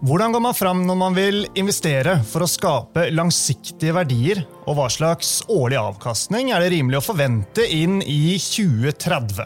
[0.00, 4.86] Hvordan går man fram når man vil investere for å skape langsiktige verdier, og hva
[4.88, 9.44] slags årlig avkastning er det rimelig å forvente inn i 2030?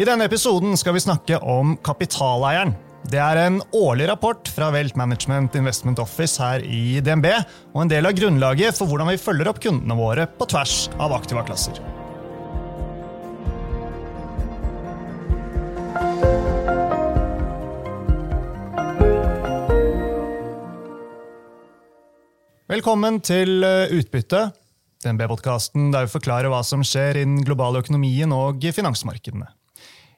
[0.00, 2.72] I denne episoden skal vi snakke om kapitaleieren.
[3.12, 7.28] Det er en årlig rapport fra Welt Management Investment Office her i DNB,
[7.76, 11.12] og en del av grunnlaget for hvordan vi følger opp kundene våre på tvers av
[11.20, 11.91] aktiva klasser.
[22.72, 24.46] Velkommen til eh, Utbytte,
[25.04, 29.44] DNB-podkasten der vi forklarer hva som skjer i den globale økonomien og finansmarkedene.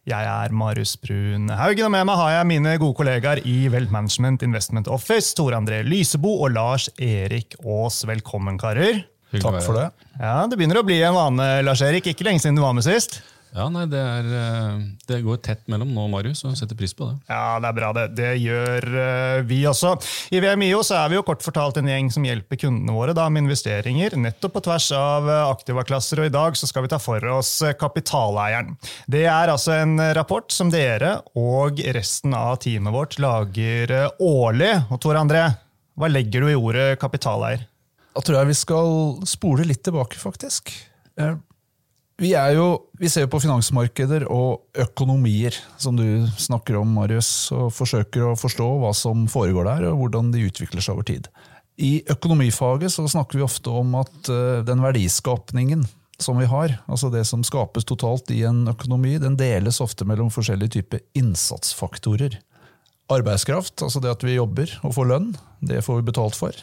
[0.07, 3.91] Jeg er Marius Brun Haugen, og med meg har jeg mine gode kollegaer i Welt
[3.91, 8.05] Management Investment Office, Tore André Lysebo og Lars Erik Aas.
[8.07, 9.03] Velkommen, karer.
[9.35, 9.89] Takk for det.
[10.21, 12.07] Ja, Det begynner å bli en vane, Lars Erik.
[12.13, 13.19] Ikke lenge siden du var med sist.
[13.55, 17.07] Ja, nei, det, er, eh, det går tett mellom nå, Marius, og setter pris på
[17.07, 17.21] det.
[17.31, 17.91] Ja, det er bra.
[17.95, 19.93] Det, det gjør uh, vi også.
[20.35, 23.29] I VMIO så er vi jo kort fortalt en gjeng som hjelper kundene våre da,
[23.31, 26.25] med investeringer, nettopp på tvers av uh, aktivaklasser.
[26.25, 28.75] Og i dag så skal vi ta for oss kapitaleieren.
[29.07, 34.75] Det er altså en rapport som dere og resten av teamet vårt lager årlig.
[34.91, 35.47] Og Tor André,
[35.95, 37.69] hva legger du i ordet kapitaleier?
[38.15, 38.95] Da tror jeg vi skal
[39.31, 40.75] spole litt tilbake, faktisk.
[42.21, 42.67] Vi, jo,
[43.01, 48.69] vi, ser på finansmarkeder og økonomier, som du snakker om, Marius, og forsøker å forstå
[48.79, 51.27] hva som foregår der, og hvordan de utvikler seg over tid.
[51.75, 55.83] I økonomifaget så snakker vi ofte om at uh, den verdiskapningen
[56.23, 60.31] som vi har, altså det som skapes totalt i en økonomi, den deles ofte mellom
[60.31, 62.39] forskjellige typer innsatsfaktorer.
[63.11, 65.33] Arbeidskraft, altså det at vi jobber og får lønn,
[65.67, 66.63] det får vi betalt for.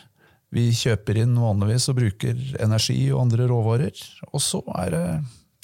[0.52, 4.00] Vi kjøper inn vanligvis og bruker energi og andre råvarer.
[4.32, 5.06] Og så er det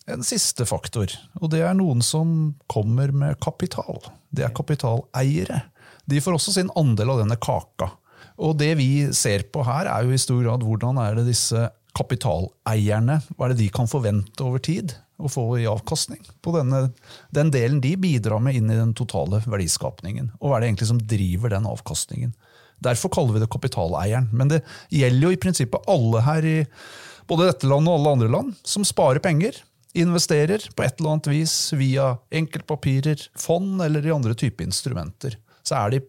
[0.08, 4.00] en siste faktor, og det er noen som kommer med kapital.
[4.32, 5.66] Det er kapitaleiere.
[6.08, 7.92] De får også sin andel av denne kaka.
[8.40, 11.68] Og det vi ser på her, er jo i stor grad hvordan er det disse
[11.98, 16.92] kapitaleierne hva er det de kan forvente over tid å få i avkastning på denne,
[17.34, 20.30] den delen de bidrar med inn i den totale verdiskapningen.
[20.38, 22.36] Og hva er det egentlig som driver den avkastningen?
[22.86, 24.30] Derfor kaller vi det kapitaleieren.
[24.30, 24.62] Men det
[24.94, 26.60] gjelder jo i prinsippet alle her i
[27.28, 29.58] både dette landet og alle andre land som sparer penger
[30.02, 35.38] investerer på et eller annet vis via enkeltpapirer, fond eller i andre typer instrumenter,
[35.68, 36.04] så er de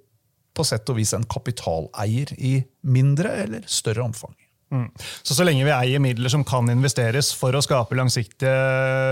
[0.58, 4.34] på sett og vis en kapitaleier i mindre eller større omfang.
[4.74, 4.90] Mm.
[5.22, 8.52] Så så lenge vi eier midler som kan investeres for å skape langsiktige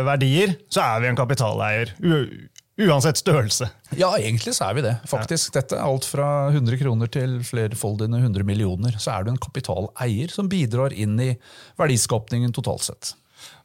[0.07, 1.95] verdier, så er vi en kapitaleier.
[2.77, 3.71] Uansett størrelse.
[3.97, 4.97] Ja, egentlig så er vi det.
[5.09, 5.55] faktisk.
[5.55, 8.99] Dette er alt fra 100 kroner til flerfoldige 100 millioner.
[9.01, 11.31] Så er du en kapitaleier som bidrar inn i
[11.81, 13.15] verdiskapningen totalt sett.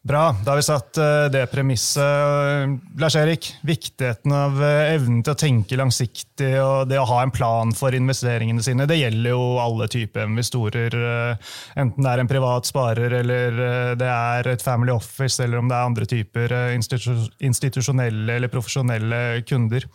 [0.04, 2.80] Bra, da har vi satt eh, det premisset.
[2.98, 7.70] Lars-Erik, viktigheten av eh, evnen til å tenke langsiktig og det å ha en plan
[7.78, 10.98] for investeringene sine, det gjelder jo alle typer investorer.
[10.98, 11.54] Eh,
[11.84, 13.62] enten det er en privat sparer, eller
[14.02, 19.86] det er et family office, eller om det er andre typer institusjonelle eller profesjonelle kunder.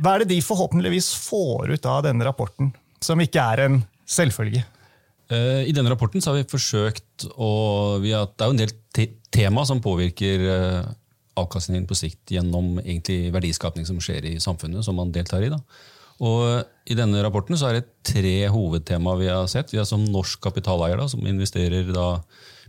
[0.00, 4.66] Hva er det de forhåpentligvis får ut av denne rapporten, som ikke er en selvfølge?
[5.32, 8.74] I denne rapporten har vi forsøkt å Det er jo en del
[9.32, 10.84] tema som påvirker eh,
[11.40, 12.76] avkastningen på sikt gjennom
[13.34, 15.50] verdiskapning som skjer i samfunnet, som man deltar i.
[15.50, 15.58] Da.
[16.22, 19.72] Og I denne rapporten så er det tre hovedtema vi har sett.
[19.72, 22.08] Vi har som norsk kapitaleier da, som investerer da,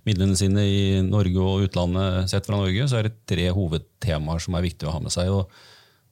[0.05, 4.57] midlene sine i Norge og utlandet sett fra Norge, så er det tre hovedtemaer som
[4.57, 5.31] er viktige å ha med seg.
[5.33, 5.49] Og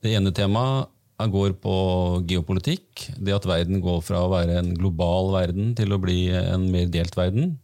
[0.03, 0.89] det ene temaet
[1.21, 1.75] går på
[2.27, 3.07] geopolitikk.
[3.17, 6.89] Det at verden går fra å være en global verden til å bli en mer
[6.91, 7.57] delt verden.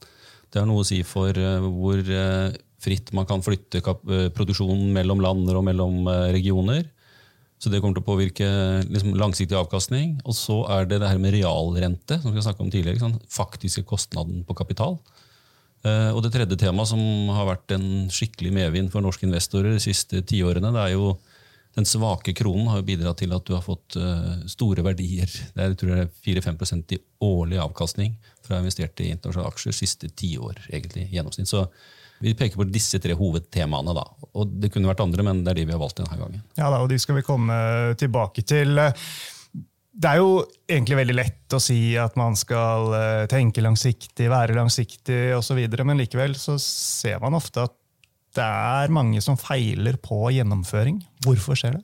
[0.49, 4.89] Det har noe å si for eh, hvor eh, fritt man kan flytte eh, produksjonen
[4.95, 6.87] mellom lander og mellom regioner.
[7.59, 8.49] Så det kommer til å påvirke
[8.87, 10.15] liksom, langsiktig avkastning.
[10.23, 13.01] Og så er det det her med realrente, som vi snakket om tidligere.
[13.01, 14.95] Sånn, faktiske kostnaden på kapital.
[15.83, 17.01] Og det tredje temaet som
[17.35, 21.13] har vært en skikkelig medvind for norske investorer de siste tiårene, det er jo
[21.77, 25.29] den svake kronen har jo bidratt til at du har fått uh, store verdier.
[25.53, 30.09] Det er, tror det er 4-5 i årlig avkastning fra investerte i internasjonale aksjer siste
[30.09, 30.65] tiår.
[30.71, 31.53] egentlig, gjennomsnitt.
[32.19, 33.93] Vi peker på disse tre hovedtemaene.
[33.95, 34.05] da.
[34.33, 36.41] Og Det kunne vært andre, men det er de vi har valgt denne gangen.
[36.57, 37.55] Ja, da, og De skal vi komme
[37.95, 38.75] tilbake til.
[39.99, 44.55] Det er jo egentlig veldig lett å si at man skal eh, tenke langsiktig, være
[44.55, 47.78] langsiktig osv., men likevel så ser man ofte at
[48.37, 51.01] det er mange som feiler på gjennomføring.
[51.25, 51.83] Hvorfor skjer det?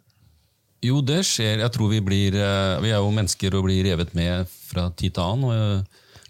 [0.86, 1.63] Jo, det skjer.
[1.63, 5.13] Jeg tror Vi blir, eh, vi er jo mennesker og blir revet med fra tid
[5.15, 5.80] til annen.
[5.81, 5.83] eh,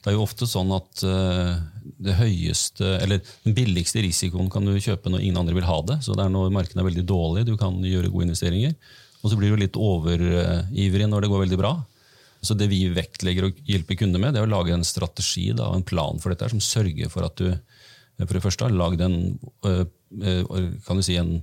[0.06, 1.58] Det er jo ofte sånn at eh,
[2.00, 6.04] det høyeste, eller den billigste risikoen kan du kjøpe når ingen andre vil ha det.
[6.06, 8.76] Så det er når markedet er veldig dårlig, du kan gjøre gode investeringer.
[9.24, 11.74] Og så blir du litt overivrig når det går veldig bra.
[12.46, 15.74] Så det vi vektlegger å hjelpe kunder med, det er å lage en strategi og
[15.74, 17.50] en plan for dette, som sørger for at du
[18.24, 19.18] for det første har lagd en,
[20.86, 21.40] kan du si, en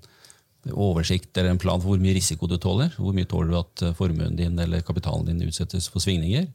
[0.73, 2.93] oversikt eller en plan for hvor mye risiko du tåler.
[2.97, 6.47] Hvor mye tåler du at formuen din eller kapitalen din utsettes for svingninger.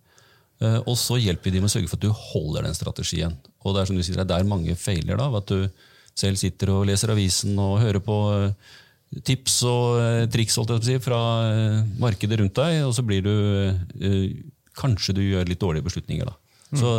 [0.88, 3.36] Og så hjelper vi dem med å sørge for at du holder den strategien.
[3.62, 5.19] Og det er som du sier, det er der mange feiler.
[5.19, 5.68] da, at du
[6.18, 8.18] selv sitter og leser avisen og hører på
[9.27, 13.33] tips og triks si, fra eh, markedet rundt deg, og så blir du
[14.01, 14.38] eh,
[14.77, 16.27] Kanskje du gjør litt dårlige beslutninger.
[16.30, 16.36] da.
[16.69, 16.77] Mm.
[16.77, 16.89] Så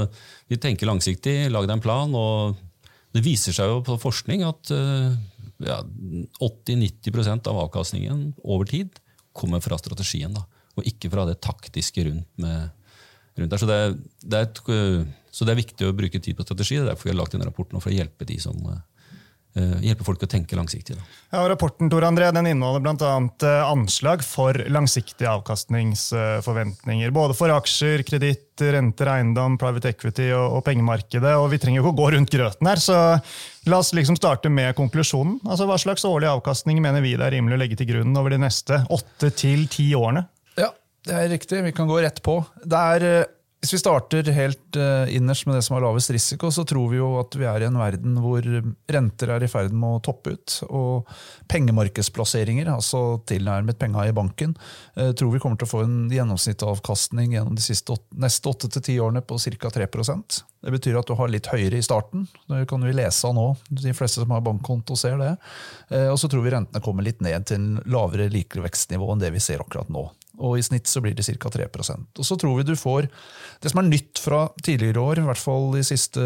[0.50, 2.10] vi tenker langsiktig, lag deg en plan.
[2.10, 2.56] og
[3.14, 5.78] Det viser seg jo på forskning at ja,
[6.44, 9.00] 80-90% av avkastningen over tid
[9.36, 10.44] kommer fra strategien, da,
[10.76, 12.68] og ikke fra det taktiske rundt, med,
[13.38, 13.62] rundt der.
[13.62, 13.78] Så det,
[14.22, 14.60] det er et,
[15.32, 16.76] så det, er viktig å bruke tid på strategi.
[16.76, 18.97] Det er derfor vi har lagt denne rapporten for å hjelpe de som Eh,
[19.84, 20.96] hjelpe folk å tenke langsiktig.
[20.98, 21.04] Da.
[21.32, 23.10] Ja, og rapporten Tor André, den inneholder bl.a.
[23.44, 27.12] Eh, anslag for langsiktige avkastningsforventninger.
[27.14, 31.34] Både for aksjer, kreditt, renter, eiendom, private equity og, og, pengemarkedet.
[31.36, 32.98] og Vi trenger jo ikke å gå rundt grøten her, så
[33.68, 35.38] la oss liksom starte med konklusjonen.
[35.46, 38.34] Altså, Hva slags årlig avkastning mener vi det er rimelig å legge til grunn over
[38.34, 40.26] de neste åtte til ti årene?
[40.58, 40.72] Ja,
[41.06, 41.64] det er riktig.
[41.68, 42.40] Vi kan gå rett på.
[42.64, 46.46] Det er eh, hvis vi starter helt uh, innerst med det som har lavest risiko,
[46.54, 48.44] så tror vi jo at vi er i en verden hvor
[48.86, 50.58] renter er i ferd med å toppe ut.
[50.68, 51.08] Og
[51.50, 54.54] pengemarkedsplasseringer, altså tilnærmet penga i banken,
[54.94, 58.86] uh, tror vi kommer til å få en gjennomsnittsavkastning gjennom de siste, neste åtte til
[58.90, 59.74] ti årene på ca.
[59.74, 62.28] 3% Det betyr at du har litt høyere i starten.
[62.46, 63.48] Det kan vi lese av nå.
[63.74, 65.34] De fleste som har bankkonto, ser det.
[65.90, 69.34] Uh, og så tror vi rentene kommer litt ned til en lavere likevekstnivå enn det
[69.34, 70.06] vi ser akkurat nå
[70.38, 71.50] og i snitt så blir det ca.
[71.50, 73.08] 3% Og så tror vi du får
[73.62, 76.24] Det som er nytt fra tidligere år, i hvert fall de siste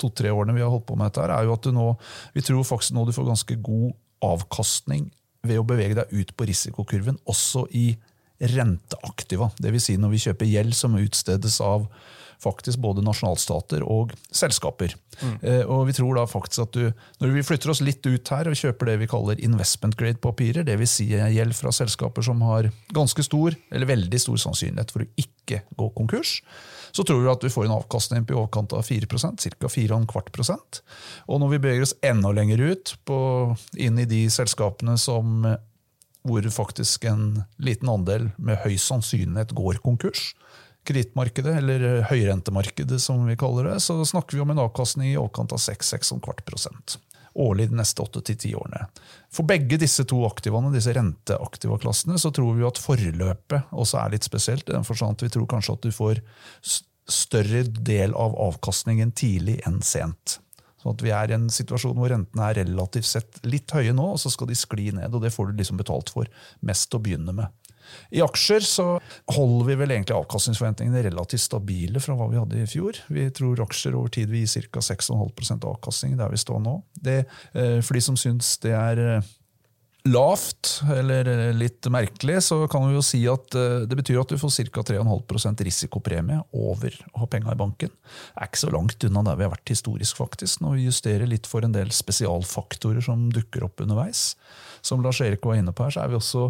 [0.00, 1.86] to-tre årene vi har holdt på med dette, er jo at du nå,
[2.36, 3.94] vi tror faktisk nå du får ganske god
[4.26, 5.08] avkastning
[5.46, 7.86] ved å bevege deg ut på risikokurven, også i
[8.36, 9.48] renteaktiva.
[9.56, 9.86] Dvs.
[9.86, 11.86] Si når vi kjøper gjeld som utstedes av
[12.42, 14.94] faktisk både nasjonalstater og selskaper.
[15.20, 15.34] Mm.
[15.40, 16.90] Eh, og vi tror da faktisk at du,
[17.22, 20.96] Når vi flytter oss litt ut her og kjøper det vi kaller investment grade-papirer, dvs.
[20.96, 25.62] Si gjeld fra selskaper som har ganske stor eller veldig stor sannsynlighet for å ikke
[25.76, 26.40] gå konkurs,
[26.92, 29.68] så tror vi at vi får en avkastning på i overkant av 4% ca.
[29.68, 30.80] 4,25%
[31.28, 33.18] Og når vi beveger oss enda lenger ut, på,
[33.76, 35.44] inn i de selskapene som
[36.26, 40.32] hvor faktisk en liten andel med høy sannsynlighet går konkurs,
[40.86, 45.54] kredittmarkedet, eller høyrentemarkedet som vi kaller det, så snakker vi om en avkastning i overkant
[45.56, 46.98] av 6-6,25 prosent
[47.36, 48.86] årlig de neste 8-10 årene.
[49.32, 54.14] For begge disse to aktivene, disse renteaktiva klassene, så tror vi at forløpet også er
[54.14, 54.68] litt spesielt.
[54.70, 56.22] i at Vi tror kanskje at du får
[57.06, 60.40] større del av avkastningen tidlig enn sent.
[60.82, 64.12] Så at Vi er i en situasjon hvor rentene er relativt sett litt høye nå,
[64.14, 65.14] og så skal de skli ned.
[65.14, 66.26] og Det får du liksom betalt for
[66.60, 67.46] mest å begynne med.
[68.10, 68.86] I aksjer så
[69.34, 73.00] holder vi vel egentlig avkastningsforventningene relativt stabile fra hva vi hadde i fjor.
[73.12, 74.82] Vi tror aksjer over tid vil gi ca.
[74.84, 76.78] 6,5% avkastning der vi står nå.
[76.94, 77.24] Det,
[77.54, 79.32] eh, for de som syns det er eh,
[80.06, 83.56] lavt eller eh, litt merkelig, så kan vi jo si at
[83.88, 84.86] det betyr at du får ca.
[84.92, 87.90] 3,5% risikopremie over å ha penga i banken.
[87.90, 91.30] Det er ikke så langt unna der vi har vært historisk, faktisk, når vi justerer
[91.30, 94.32] litt for en del spesialfaktorer som dukker opp underveis
[94.86, 96.46] som Lars Erik var inne på her, så har vi også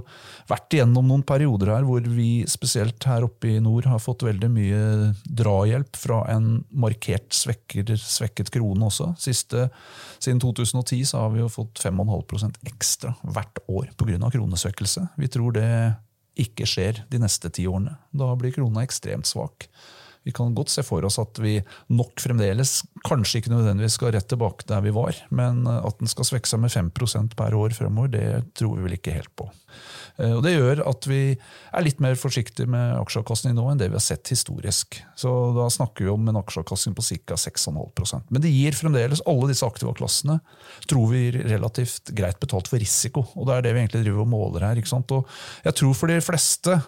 [0.50, 4.50] vært igjennom noen perioder her hvor vi spesielt her oppe i nord har fått veldig
[4.52, 4.82] mye
[5.26, 9.12] drahjelp fra en markert svekker, svekket krone også.
[9.20, 9.68] Siste,
[10.20, 14.30] siden 2010 så har vi jo fått 5,5 ekstra hvert år pga.
[14.30, 15.08] kronesvekkelse.
[15.16, 15.68] Vi tror det
[16.36, 17.96] ikke skjer de neste ti årene.
[18.12, 19.70] Da blir krona ekstremt svak.
[20.26, 21.56] Vi kan godt se for oss at vi
[21.94, 26.26] nok fremdeles kanskje ikke nødvendigvis skal rett tilbake der vi var, men at den skal
[26.26, 28.26] svekke seg med 5% per år fremover, det
[28.58, 29.48] tror vi vel ikke helt på.
[30.18, 33.90] Eh, og Det gjør at vi er litt mer forsiktige med aksjeavkastning nå enn det
[33.90, 35.00] vi har sett historisk.
[35.18, 37.36] Så Da snakker vi om en aksjeavkastning på ca.
[37.36, 40.40] 6,5% Men det gir fremdeles alle disse aktive klassene
[40.88, 43.26] tror vi relativt greit betalt for risiko.
[43.36, 44.76] Og Det er det vi egentlig driver og måler her.
[44.76, 45.10] ikke sant?
[45.12, 45.26] Og
[45.64, 46.80] jeg tror for de fleste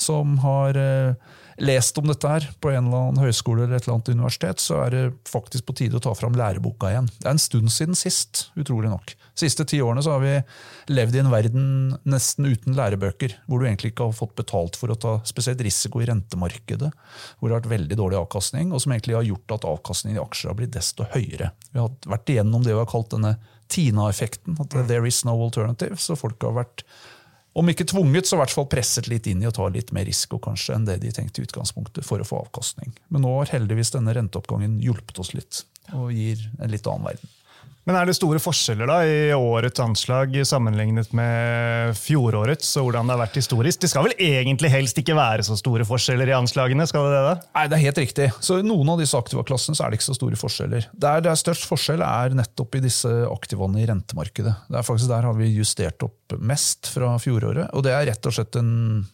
[0.00, 1.14] som har eh,
[1.60, 4.80] lest om dette her på en eller annen høyskole eller et eller annet universitet, så
[4.86, 7.10] er det faktisk på tide å ta fram læreboka igjen.
[7.18, 9.12] Det er en stund siden sist, utrolig nok.
[9.12, 10.32] De siste ti årene så har vi
[10.94, 11.68] levd i en verden
[12.08, 16.02] nesten uten lærebøker, hvor du egentlig ikke har fått betalt for å ta spesielt risiko
[16.02, 16.90] i rentemarkedet,
[17.38, 20.24] hvor det har vært veldig dårlig avkastning, og som egentlig har gjort at avkastningen i
[20.24, 21.52] aksjer har blitt desto høyere.
[21.70, 23.36] Vi har vært igjennom det vi har kalt denne
[23.70, 26.82] Tina-effekten, at there is no alternative, så folk har vært
[27.52, 30.06] om ikke tvunget, så i hvert fall presset litt inn i å ta litt mer
[30.06, 32.94] risiko kanskje enn det de tenkte i utgangspunktet for å få avkastning.
[33.10, 35.64] Men nå har heldigvis denne renteoppgangen hjulpet oss litt
[35.96, 37.32] og gir en litt annen verden.
[37.88, 42.68] Men er det store forskjeller da i årets anslag sammenlignet med fjorårets?
[42.76, 43.80] og hvordan Det har vært historisk?
[43.80, 46.86] Det skal vel egentlig helst ikke være så store forskjeller i anslagene?
[46.86, 47.34] skal det det da?
[47.56, 48.28] Nei, Det er helt riktig.
[48.44, 50.90] Så I noen av disse aktiva-klassene så er det ikke så store forskjeller.
[50.92, 54.54] Der det er størst forskjell, er nettopp i disse aktivaene i rentemarkedet.
[54.68, 57.72] Det er faktisk Der har vi justert opp mest fra fjoråret.
[57.74, 59.06] Og det er rett og slett en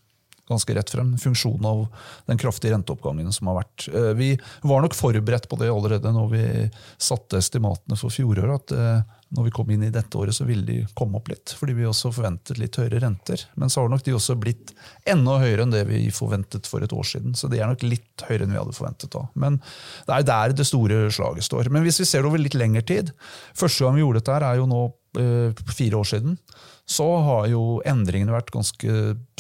[0.49, 1.15] ganske rett frem.
[1.19, 1.87] Funksjon av
[2.27, 3.89] den kraftige renteoppgangen som har vært.
[3.89, 4.31] Eh, vi
[4.63, 6.45] var nok forberedt på det allerede når vi
[6.99, 8.55] satte estimatene for fjoråret.
[8.57, 11.51] at eh, når vi kom inn i dette året, så ville de komme opp litt.
[11.59, 13.43] Fordi vi også forventet litt høyere renter.
[13.59, 14.71] Men så har nok de også blitt
[15.09, 17.35] enda høyere enn det vi forventet for et år siden.
[17.35, 19.25] Så de er nok litt høyere enn vi hadde forventet da.
[19.35, 19.59] Men
[20.07, 21.73] det er der det store slaget står.
[21.75, 23.11] Men hvis vi ser det over litt lengre tid
[23.57, 24.81] Første gang vi gjorde dette, her er jo nå
[25.21, 26.39] eh, fire år siden
[26.87, 28.91] så har jo endringene vært ganske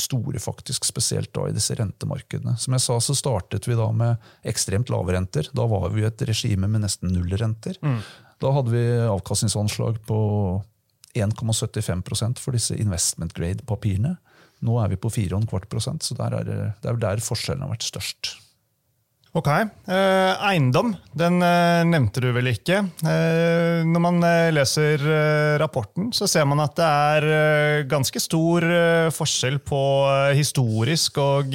[0.03, 2.57] store, faktisk, spesielt da i disse rentemarkedene.
[2.59, 5.47] Som jeg sa, så startet vi da med ekstremt lave renter.
[5.55, 7.79] Da var vi et regime med nesten nullrenter.
[7.87, 8.01] Mm.
[8.43, 10.19] Da hadde vi avkastningsanslag på
[11.15, 14.17] 1,75% for disse investment grade-papirene.
[14.67, 18.35] Nå er vi på 4,25 så der er det er der forskjellen har vært størst.
[19.37, 19.49] Ok.
[19.53, 22.79] Eh, eiendom, den eh, nevnte du vel ikke.
[23.05, 24.23] Eh, når man
[24.57, 25.03] leser
[25.61, 28.65] rapporten, så ser man at det er ganske stor
[29.13, 29.81] forskjell på
[30.39, 31.53] historisk og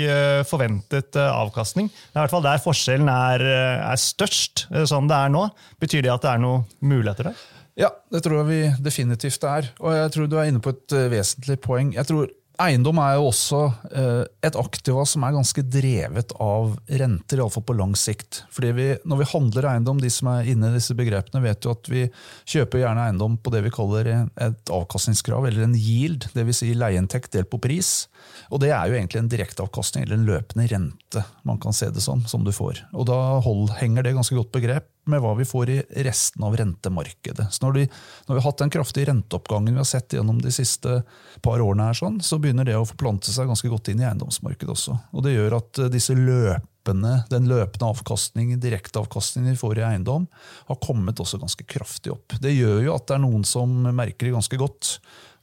[0.50, 1.90] forventet avkastning.
[1.90, 3.46] Det er i hvert fall der forskjellen er,
[3.82, 5.48] er størst, sånn det er nå.
[5.82, 7.42] Betyr det at det er noen muligheter der?
[7.82, 9.72] Ja, det tror jeg vi definitivt er.
[9.82, 11.96] Og jeg tror du er inne på et vesentlig poeng.
[11.98, 12.30] Jeg tror
[12.62, 13.60] Eiendom er jo også
[13.98, 18.44] eh, et aktiva som er ganske drevet av renter, iallfall på lang sikt.
[18.54, 21.74] Fordi vi, Når vi handler eiendom, de som er inne i disse begrepene, vet jo
[21.74, 22.06] at vi
[22.54, 26.62] kjøper gjerne eiendom på det vi kaller et avkastningskrav, eller en yield, dvs.
[26.62, 28.11] Si leieinntekt delt på pris.
[28.52, 32.04] Og det er jo egentlig en direkteavkastning, eller en løpende rente, man kan se det
[32.04, 32.84] som, som du får.
[32.92, 36.56] Og da hold, henger det ganske godt begrep med hva vi får i resten av
[36.60, 37.48] rentemarkedet.
[37.54, 37.86] Så når, de,
[38.28, 41.00] når, vi har hatt den kraftige renteoppgangen vi har sett gjennom de siste
[41.42, 44.76] par årene, her, sånn, så begynner det å forplante seg ganske godt inn i eiendomsmarkedet
[44.76, 44.98] også.
[45.16, 50.28] Og Det gjør at eh, disse løpende, den løpende avkastningen, direkteavkastningen vi får i eiendom,
[50.70, 52.38] har kommet også ganske kraftig opp.
[52.44, 54.98] Det gjør jo at det er noen som merker det ganske godt.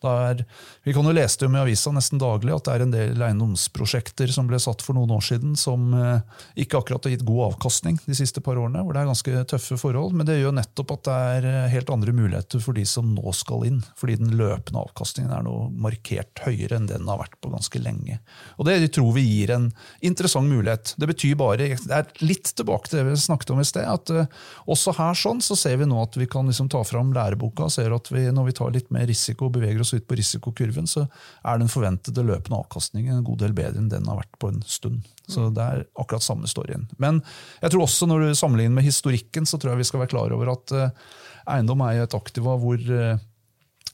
[0.06, 0.44] Er,
[0.86, 4.30] vi kan jo lese det i avisa nesten daglig at det er en del eiendomsprosjekter
[4.30, 6.20] som ble satt for noen år siden, som eh,
[6.62, 8.84] ikke akkurat har gitt god avkastning de siste par årene.
[8.84, 11.90] hvor det er ganske tøffe forhold, Men det gjør nettopp at det er eh, helt
[11.90, 13.80] andre muligheter for de som nå skal inn.
[13.98, 18.20] Fordi den løpende avkastningen er noe markert høyere enn den har vært på ganske lenge.
[18.58, 20.94] Og Det tror vi gir en interessant mulighet.
[20.96, 24.10] Det betyr bare, det er litt tilbake til det vi snakket om i sted, at
[24.14, 24.26] uh,
[24.70, 27.94] også her sånn så ser vi nå at vi kan liksom ta fram læreboka ser
[27.96, 30.88] at vi, når vi tar litt mer risiko og beveger oss oss vidt på risikokurven,
[30.90, 31.06] så
[31.42, 34.60] er den forventede løpende avkastningen en god del bedre enn den har vært på en
[34.68, 35.06] stund.
[35.28, 36.86] Så det er akkurat samme storyen.
[37.00, 37.22] Men
[37.62, 40.36] jeg tror også når du sammenligner med historikken, så tror jeg vi skal være klar
[40.36, 41.10] over at uh,
[41.54, 43.18] eiendom er et aktiva hvor, uh,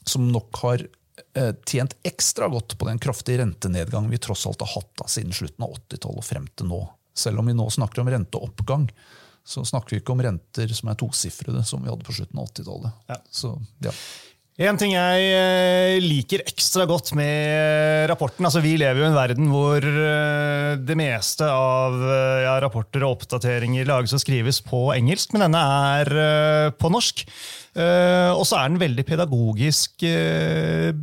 [0.07, 4.75] som nok har uh, tjent ekstra godt på den kraftige rentenedgangen vi tross alt har
[4.77, 6.81] hatt da, siden slutten av 80-tallet og frem til nå.
[7.15, 8.89] Selv om vi nå snakker om renteoppgang,
[9.45, 12.47] så snakker vi ikke om renter som er tosifrede, som vi hadde på slutten av
[12.49, 13.03] 80-tallet.
[13.11, 13.17] Ja.
[13.29, 13.51] Så,
[13.85, 13.91] ja.
[14.55, 19.17] En ting jeg eh, liker ekstra godt med rapporten altså Vi lever jo i en
[19.17, 24.93] verden hvor eh, det meste av eh, ja, rapporter og oppdateringer lages og skrives på
[24.93, 25.59] engelsk, men denne
[25.99, 27.25] er på norsk.
[27.75, 30.05] Og så er den veldig pedagogisk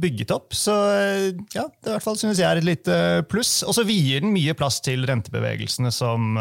[0.01, 0.55] bygget opp.
[0.57, 0.73] Så
[1.53, 2.95] ja, det i hvert fall synes jeg er et lite
[3.29, 3.59] pluss.
[3.69, 6.39] Og så vier den mye plass til rentebevegelsene som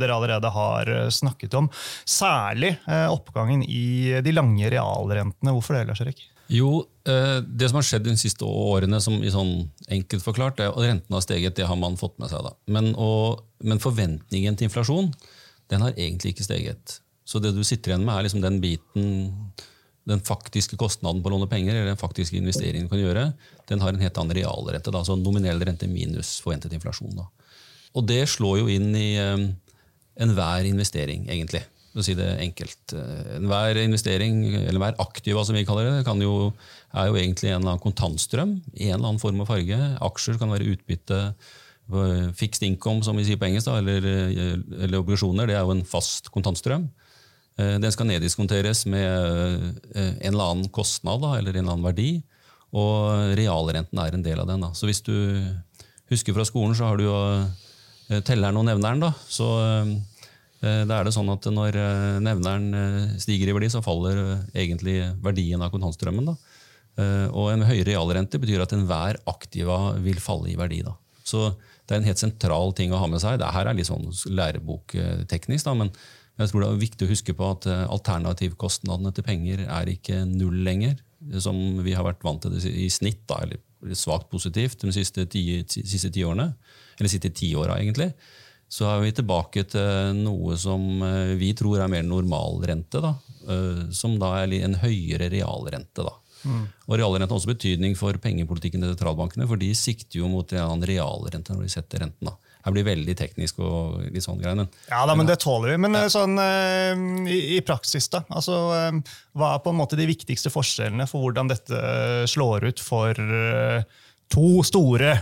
[0.00, 1.68] dere allerede har snakket om.
[2.08, 5.52] Særlig oppgangen i de lange realrentene.
[5.52, 6.24] Hvorfor det, Lars Erik?
[6.52, 10.70] Jo, eh, det som har skjedd de siste årene, som i sånn enkelt forklart, er,
[10.70, 12.44] at renten har steget, det har man fått med seg.
[12.46, 12.54] da.
[12.70, 15.10] Men, og, men, forventningen til inflasjon
[15.72, 17.00] den har egentlig ikke steget.
[17.26, 19.08] Så det du sitter igjen med, er liksom den biten,
[20.06, 23.24] den faktiske kostnaden på å låne penger, eller den faktiske investeringen du kan gjøre,
[23.66, 24.92] den har en helt annen realrente.
[24.92, 27.18] Da, altså nominell rente minus forventet inflasjon.
[27.18, 27.26] Da.
[27.98, 29.48] Og det slår jo inn i um,
[30.22, 32.92] enhver investering, egentlig for å si det enkelt.
[32.92, 36.50] Eh, enhver investering, eller hver aktiva som vi kaller det, jo,
[36.92, 39.78] er jo egentlig en eller annen kontantstrøm i en eller annen form og farge.
[40.04, 44.58] Aksjer kan være utbytte, eh, fixed income, som vi sier på engelsk, da, eller, eh,
[44.84, 45.48] eller, obligasjoner.
[45.48, 46.90] Det er jo en fast kontantstrøm.
[47.56, 49.08] Den skal neddiskonteres med
[49.96, 52.10] en eller annen kostnad da, eller en eller annen verdi.
[52.76, 54.60] Og realrenten er en del av den.
[54.60, 54.74] Da.
[54.76, 55.14] Så hvis du
[56.12, 59.00] husker fra skolen, så har du jo telleren og nevneren.
[59.00, 59.14] Da.
[59.24, 59.48] Så
[60.60, 64.22] da er det sånn at Når eh, nevneren eh, stiger i verdi, så faller
[64.56, 66.30] egentlig verdien av kontantstrømmen.
[66.32, 66.36] Da.
[67.36, 70.80] Og En høyere realrente betyr at enhver aktiva vil falle i verdi.
[70.86, 70.94] Da.
[71.26, 71.50] Så
[71.86, 73.38] Det er en helt sentral ting å ha med seg.
[73.38, 75.92] Dette er litt sånn lærebokteknisk, men,
[76.36, 80.18] Jeg tror det er viktig å huske på at eh, alternativkostnadene til penger er ikke
[80.28, 80.98] null lenger,
[81.40, 85.64] som vi har vært vant til i snitt, da, eller svakt positivt de siste ti,
[85.64, 86.50] siste ti årene.
[86.98, 88.10] Eller siste tiåra, egentlig.
[88.68, 93.14] Så er vi tilbake til noe som eh, vi tror er mer normalrente, da,
[93.46, 96.02] eh, som da er en høyere realrente.
[96.02, 96.14] da.
[96.46, 96.64] Mm.
[96.86, 100.82] Og Realrente har også betydning for pengepolitikken til sentralbankene, for de sikter jo mot en
[100.86, 102.30] realrente når de setter renten.
[102.30, 102.34] da.
[102.66, 104.64] Her blir veldig teknisk og litt sånn greier.
[104.90, 105.76] Ja, da, men det tåler vi.
[105.84, 106.02] Men ja.
[106.02, 106.34] Eh, sånn,
[107.30, 108.24] i, i, praksis, da?
[108.26, 108.56] Altså,
[109.38, 111.84] hva er på en måte de viktigste forskjellene for hvordan dette
[112.34, 113.22] slår ut for
[114.34, 115.14] to store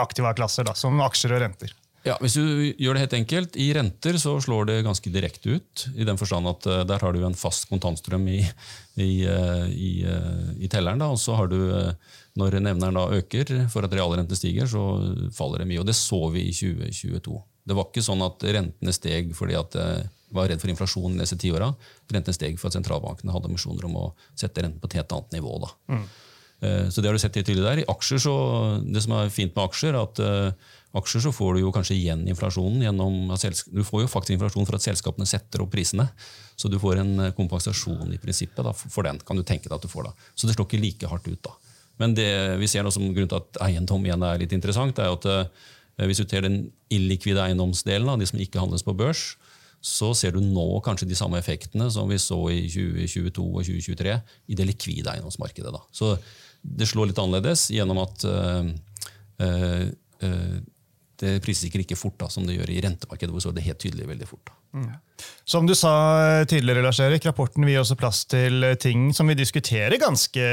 [0.00, 1.76] aktivaklasser, da, som aksjer og renter?
[2.08, 2.44] Ja, Hvis du
[2.80, 5.84] gjør det helt enkelt, I renter så slår det ganske direkte ut.
[5.94, 8.40] I den forstand at der har du en fast kontantstrøm i,
[8.96, 9.90] i, i,
[10.56, 11.02] i telleren.
[11.02, 11.58] Da, og så har du
[12.38, 14.82] når nevneren da øker for at realrenten stiger, så
[15.34, 15.82] faller det mye.
[15.82, 17.40] Og det så vi i 2022.
[17.68, 19.88] Det var ikke sånn at rentene steg fordi at det
[20.36, 21.70] var redd for inflasjon i disse tiåra.
[22.12, 24.06] Rentene steg for at sentralbankene hadde ambisjoner om å
[24.38, 25.58] sette renten på et helt annet nivå.
[25.64, 25.72] da.
[25.94, 26.06] Mm.
[26.60, 27.82] Eh, så det har du sett tydelig der.
[27.82, 28.34] I aksjer så,
[28.82, 31.96] Det som er fint med aksjer, er at uh, aksjer så får du jo kanskje
[31.96, 32.82] igjen inflasjonen.
[32.82, 33.30] gjennom
[33.70, 36.08] Du får jo faktisk inflasjon for at selskapene setter opp prisene.
[36.58, 39.20] Så du får en eh, kompensasjon i prinsippet da, for den.
[39.20, 40.14] kan du tenke deg at du får da.
[40.34, 41.42] Så det slår ikke like hardt ut.
[41.42, 41.54] da.
[41.98, 45.14] Men det vi ser nå som grunn til at eiendom igjen er litt interessant, er
[45.14, 45.46] at eh,
[46.06, 49.36] hvis du tar den illikvide eiendomsdelen av de som ikke handles på børs,
[49.78, 54.14] så ser du nå kanskje de samme effektene som vi så i 2022 og 2023
[54.50, 55.70] i det likvide eiendomsmarkedet.
[55.74, 55.82] Da.
[55.94, 56.16] Så
[56.62, 58.66] det slår litt annerledes gjennom at uh,
[59.42, 60.58] uh,
[61.18, 64.06] det prises ikke fort da, som det gjør i rentemarkedet, hvor så det helt tydelig
[64.06, 64.52] veldig fort.
[64.76, 64.92] Mm.
[65.48, 69.98] Som du sa tidligere, Lars Erik, rapporten vil også plass til ting som vi diskuterer
[69.98, 70.44] ganske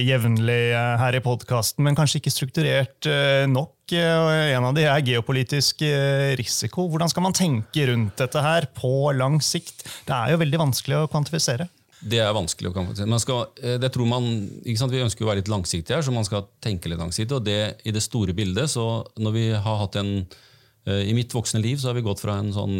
[0.00, 3.10] jevnlig her i podkasten, men kanskje ikke strukturert
[3.50, 3.74] nok.
[3.76, 3.96] nok.
[3.96, 5.84] En av de er geopolitisk
[6.40, 6.88] risiko.
[6.90, 9.84] Hvordan skal man tenke rundt dette her på lang sikt?
[10.08, 11.68] Det er jo veldig vanskelig å kvantifisere.
[12.00, 13.18] Det er vanskelig å kvantifisere.
[13.22, 13.46] Skal,
[13.80, 14.26] det tror man,
[14.62, 17.34] Vi ønsker å være litt langsiktige her, så man skal tenke litt langsiktig.
[17.38, 20.12] og det, I det store bildet, så når vi har hatt en
[20.86, 22.76] I mitt voksne liv så har vi gått fra en sånn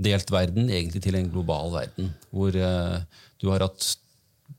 [0.00, 2.14] delt verden egentlig til en global verden.
[2.30, 3.90] Hvor du har hatt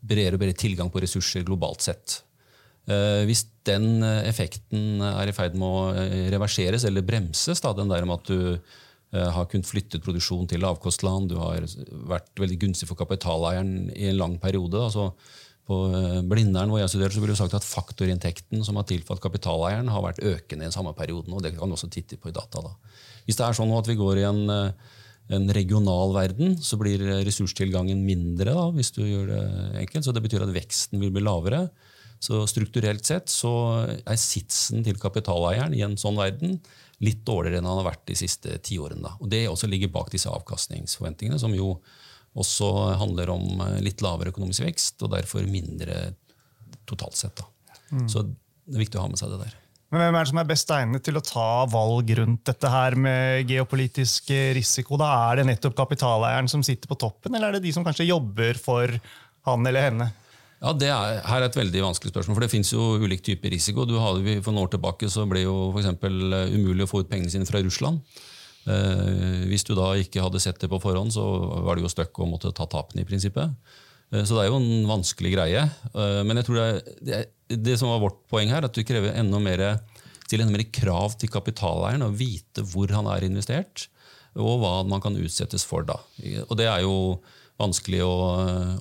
[0.06, 2.20] bredere og bredere tilgang på ressurser globalt sett.
[3.26, 5.94] Hvis den effekten er i ferd med å
[6.36, 8.60] reverseres eller bremses, da, den der med at du
[9.16, 11.66] har kunnet flyttet produksjon til lavkostland, du har
[12.10, 14.82] vært veldig gunstig for kapitaleieren i en lang periode.
[14.88, 15.12] altså
[15.66, 15.78] på
[16.30, 20.04] Blindern hvor jeg studerte, så ville du sagt at faktorinntekten som har tilfalt kapitaleieren, har
[20.06, 21.34] vært økende i den samme perioden.
[21.34, 22.62] og Det kan du også titte på i data.
[22.62, 22.76] da.
[23.26, 24.46] Hvis det er sånn at vi går i en
[25.34, 28.54] en regional verden, så blir ressurstilgangen mindre.
[28.54, 29.44] Da, hvis du gjør det
[29.82, 30.06] enkelt.
[30.06, 31.66] Så det betyr at veksten vil bli lavere.
[32.26, 33.52] Så strukturelt sett så
[33.86, 36.58] er sitsen til kapitaleieren i en sånn verden
[37.04, 39.12] litt dårligere enn han har vært de siste ti årene.
[39.20, 41.76] Og det også ligger bak disse avkastningsforventningene, som jo
[42.36, 46.16] også handler om litt lavere økonomisk vekst, og derfor mindre
[46.90, 47.44] totalt sett.
[47.92, 48.08] Mm.
[48.12, 49.54] Så det er viktig å ha med seg det der.
[49.94, 52.98] Men Hvem er det som er best egnet til å ta valg rundt dette her
[53.00, 54.98] med geopolitisk risiko?
[55.00, 58.10] Da Er det nettopp kapitaleieren som sitter på toppen, eller er det de som kanskje
[58.10, 58.92] jobber for
[59.46, 60.10] han eller henne?
[60.62, 63.52] Ja, Det er, her er et veldig vanskelig spørsmål, for det fins jo ulike typer
[63.54, 63.84] risiko.
[63.86, 67.12] Du hadde, for noen år tilbake så ble jo eksempel, eh, umulig å få ut
[67.12, 68.00] pengene sine fra Russland.
[68.66, 71.24] Eh, hvis du da ikke hadde sett det på forhånd, så
[71.66, 73.04] var det jo støkk og måtte ta tapene.
[73.04, 73.54] i prinsippet.
[74.12, 75.62] Eh, så det er jo en vanskelig greie.
[75.94, 79.14] Eh, men jeg tror det, det, det som var vårt poeng her, at du krever
[79.14, 79.80] enda mer,
[80.32, 83.88] enda mer krav til kapitaleieren og vite hvor han er investert,
[84.36, 86.00] og hva man kan utsettes for da.
[86.50, 87.22] Og det er jo
[87.62, 88.16] vanskelig å,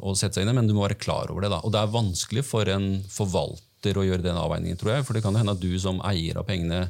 [0.02, 1.52] å sette seg inn i, men du må være klar over det.
[1.54, 1.60] da.
[1.62, 5.06] Og det er vanskelig for en forvalter å gjøre den avveiningen, tror jeg.
[5.06, 6.86] For det kan hende at du som eier av pengene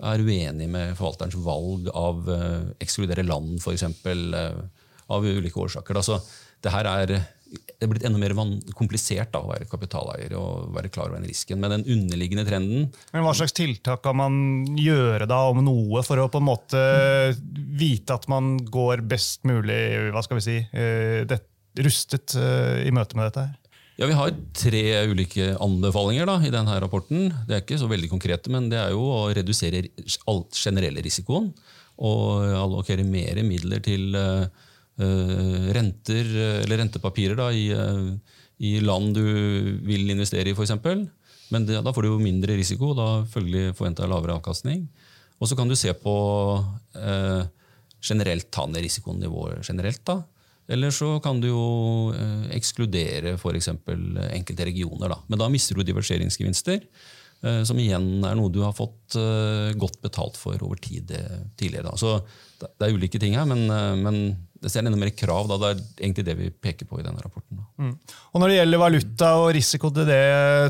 [0.00, 2.38] er uenig med forvalterens valg av å
[2.80, 4.62] ekskludere land, f.eks., uh,
[5.10, 5.98] av ulike årsaker.
[5.98, 6.04] Da.
[6.06, 6.20] Så
[6.64, 7.14] det her er
[7.50, 8.34] det er blitt enda mer
[8.78, 11.58] komplisert da, å være kapitaleier og være klar over den risken.
[11.62, 14.34] Men den underliggende trenden Men Hva slags tiltak kan man
[14.78, 16.82] gjøre da, om noe, for å på en måte
[17.80, 19.80] vite at man går best mulig
[20.14, 21.40] hva skal vi si, eh, det,
[21.80, 23.48] rustet eh, i møte med dette?
[23.48, 23.56] her?
[24.00, 27.28] Ja, Vi har tre ulike anbefalinger da, i denne rapporten.
[27.48, 29.82] Det er ikke så veldig konkrete, men det er jo å redusere
[30.30, 31.50] alt generelle risikoen
[32.00, 34.46] og allokere mer midler til uh,
[35.76, 36.28] renter,
[36.64, 38.10] eller rentepapirer da, i, eh,
[38.58, 39.24] i, land du
[39.86, 40.74] vil investere i, f.eks.
[41.50, 44.84] Men det, da får du jo mindre risiko, da følgelig forventa lavere avkastning.
[45.40, 46.14] Og så kan du se på
[46.94, 47.42] eh,
[48.04, 50.04] generelt ta ned risikonivået generelt.
[50.06, 50.20] da.
[50.70, 51.64] Eller så kan du jo
[52.14, 53.72] eh, ekskludere f.eks.
[53.72, 55.10] enkelte regioner.
[55.10, 55.18] Da.
[55.28, 56.84] Men da mister du diverseringsgevinster.
[57.44, 61.42] Eh, som igjen er noe du har fått eh, godt betalt for over tid eh,
[61.60, 61.90] tidligere.
[61.90, 61.96] Da.
[62.00, 62.16] Så
[62.60, 63.64] det er ulike ting her, men,
[64.04, 64.18] men
[64.60, 65.48] det ser enda mer krav.
[65.48, 65.56] Da.
[65.60, 67.62] Det er egentlig det vi peker på i denne rapporten.
[67.62, 67.92] Da.
[68.34, 70.20] Og Når det gjelder valuta og risiko til det,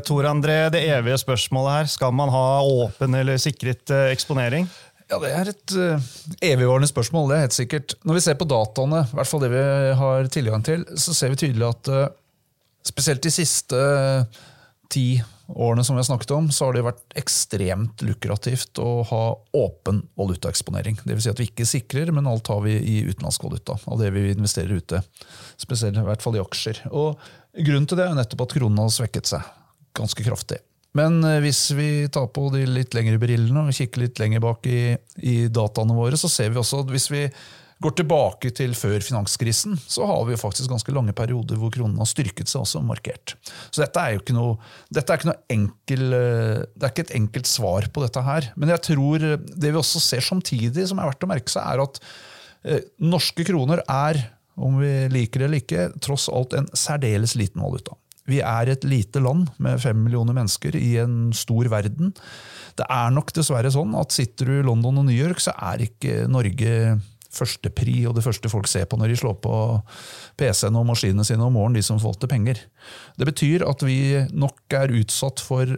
[0.07, 4.69] Tor André, det evige spørsmålet her, skal man ha åpen eller sikret eksponering?
[5.11, 7.29] Ja, Det er et uh, evigvarende spørsmål.
[7.29, 7.95] det er helt sikkert.
[8.07, 9.63] Når vi ser på dataene, i hvert fall det vi
[9.99, 12.05] har tilgang til, så ser vi tydelig at uh,
[12.87, 14.23] spesielt de siste uh,
[14.91, 15.21] ti
[15.55, 19.23] årene som vi har snakket om, så har det vært ekstremt lukrativt å ha
[19.57, 20.99] åpen valutaeksponering.
[21.03, 21.25] Dvs.
[21.25, 23.77] Si at vi ikke sikrer, men alt har vi i utenlandsk valuta.
[23.85, 25.03] Av det vi investerer ute.
[25.61, 26.83] Spesielt i hvert fall i aksjer.
[26.91, 27.19] Og
[27.51, 29.47] Grunnen til det er nettopp at kronen har svekket seg
[29.97, 30.61] ganske kraftig.
[30.95, 34.67] Men eh, hvis vi tar på de litt lengre brillene og kikker litt lenger bak
[34.71, 37.25] i, i dataene våre, så ser vi også at hvis vi
[37.81, 41.99] går tilbake til før finanskrisen, så har vi jo faktisk ganske lange perioder hvor kronen
[42.01, 43.35] har styrket seg også markert.
[43.73, 44.57] Så dette er jo ikke noe,
[44.93, 48.51] dette er ikke noe enkel, eh, det er ikke et enkelt svar på dette her.
[48.55, 51.83] Men jeg tror det vi også ser samtidig, som er verdt å merke seg, er
[51.87, 51.99] at
[52.67, 54.21] eh, norske kroner er,
[54.61, 57.97] om vi liker det eller ikke, tross alt en særdeles liten valuta.
[58.29, 62.13] Vi er et lite land med fem millioner mennesker i en stor verden.
[62.77, 65.87] Det er nok dessverre sånn at sitter du i London og New York, så er
[65.87, 66.75] ikke Norge
[67.31, 69.53] førstepri og det første folk ser på når de slår på
[70.39, 72.59] PC-ene og maskinene sine om morgenen, de som forvalter penger.
[73.19, 75.77] Det betyr at vi nok er utsatt for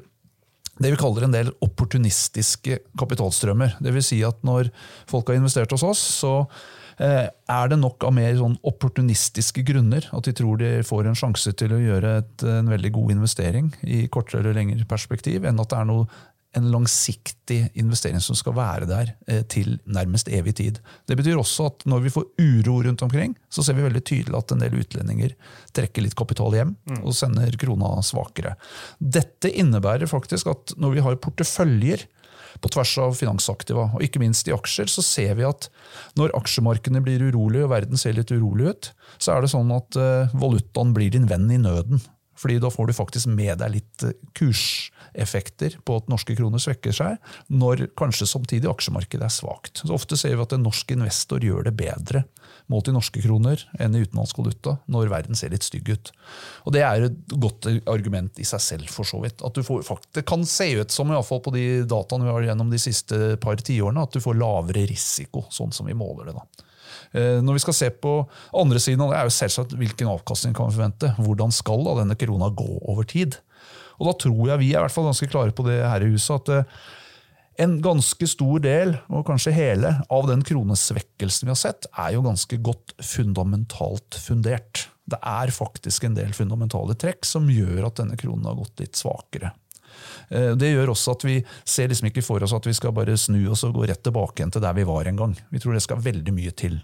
[0.81, 3.77] det vi kaller en del opportunistiske kapitalstrømmer.
[3.85, 4.71] Vil si at når
[5.09, 6.33] folk har investert hos oss, så
[6.97, 11.19] eh, er det nok av mer sånn opportunistiske grunner at de tror de får en
[11.19, 15.61] sjanse til å gjøre et, en veldig god investering i kortere eller lengre perspektiv, enn
[15.61, 16.09] at det er noe,
[16.57, 20.79] en langsiktig investering som skal være der eh, til nærmest evig tid.
[21.09, 24.37] Det betyr også at når vi får uro rundt omkring, så ser vi veldig tydelig
[24.37, 25.35] at en del utlendinger
[25.73, 28.55] trekker litt kapital hjem og sender krona svakere.
[28.99, 32.05] Dette innebærer faktisk at når vi har porteføljer
[32.61, 35.69] på tvers av finansaktiva, og ikke minst i aksjer, så ser vi at
[36.19, 39.97] når aksjemarkedene blir urolige og verden ser litt urolig ut, så er det sånn at
[39.99, 42.03] eh, valutaen blir din venn i nøden.
[42.39, 44.15] Fordi da får du faktisk med deg litt eh,
[45.13, 47.17] kurseffekter på at norske kroner svekker seg,
[47.49, 49.81] når kanskje samtidig aksjemarkedet er svakt.
[49.83, 52.23] Så Ofte ser vi at en norsk investor gjør det bedre
[52.71, 56.11] målt i norske kroner enn i utenlandsk valuta når verden ser litt stygg ut.
[56.65, 59.43] Og Det er et godt argument i seg selv, for så vidt.
[59.43, 62.31] At du får, det kan se ut som, i hvert fall på de dataene vi
[62.31, 66.31] har gjennom de siste par tiårene, at du får lavere risiko, sånn som vi måler
[66.31, 66.37] det.
[66.39, 66.69] da.
[67.13, 68.13] Eh, Når vi skal se på
[68.53, 71.13] andre siden, det er jo selvsagt hvilken avkastning kan vi forvente.
[71.19, 73.37] Hvordan skal da denne krona gå over tid?
[73.99, 76.11] Og Da tror jeg vi er i hvert fall ganske klare på det her i
[76.13, 76.77] huset, at eh,
[77.63, 82.23] en ganske stor del, og kanskje hele, av den kronesvekkelsen vi har sett, er jo
[82.25, 84.87] ganske godt fundamentalt fundert.
[85.05, 88.97] Det er faktisk en del fundamentale trekk som gjør at denne kronen har gått litt
[88.97, 89.51] svakere.
[90.29, 93.17] Eh, Det gjør også at vi ser liksom ikke for oss at vi skal bare
[93.17, 95.37] snu oss og gå rett tilbake igjen til der vi var en gang.
[95.51, 96.81] Vi tror det skal veldig mye til.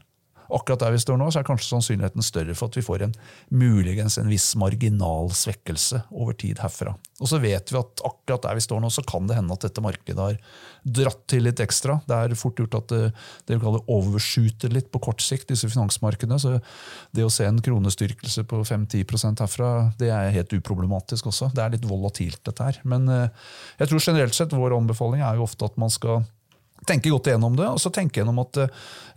[0.50, 3.14] Akkurat der vi står nå, så er kanskje sannsynligheten større for at vi får en
[3.54, 6.96] muligens en viss marginal svekkelse over tid herfra.
[7.20, 9.66] Og så vet vi at akkurat der vi står nå, så kan det hende at
[9.66, 10.40] dette markedet har
[11.00, 12.00] dratt til litt ekstra.
[12.08, 13.02] Det er fort gjort at det,
[13.46, 16.40] det vi kaller overskyter litt på kort sikt, disse finansmarkedene.
[16.42, 16.56] Så
[17.16, 21.52] det å se en kronestyrkelse på 5-10% herfra, det er helt uproblematisk også.
[21.56, 22.82] Det er litt volatilt, dette her.
[22.88, 26.24] Men eh, jeg tror generelt sett vår anbefaling er jo ofte at man skal
[26.90, 28.76] tenke godt igjennom det, og så tenke gjennom at eh,